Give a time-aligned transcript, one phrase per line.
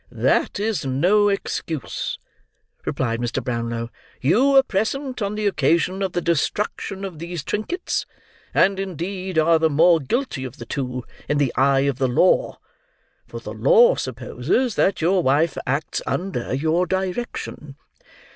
[0.11, 2.17] "That is no excuse,"
[2.85, 3.43] replied Mr.
[3.43, 3.91] Brownlow.
[4.19, 8.07] "You were present on the occasion of the destruction of these trinkets,
[8.51, 12.57] and indeed are the more guilty of the two, in the eye of the law;
[13.27, 17.75] for the law supposes that your wife acts under your direction."